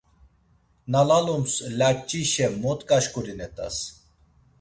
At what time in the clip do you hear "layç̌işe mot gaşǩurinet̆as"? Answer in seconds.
1.77-3.77